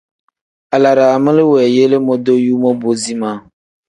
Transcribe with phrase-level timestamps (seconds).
[0.75, 3.37] Alaraami li weeyele modoyuu mobo zimaa.